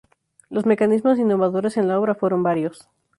Los 0.49 0.65
mecanismos 0.65 1.19
innovadores 1.19 1.77
en 1.77 1.87
la 1.87 1.99
obra 1.99 2.15
fueron 2.15 2.41
varios. 2.41 2.89